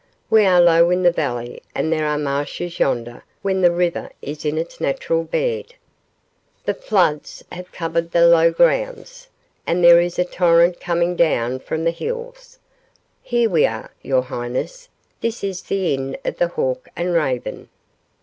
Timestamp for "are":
0.47-0.59, 2.07-2.17, 13.67-13.91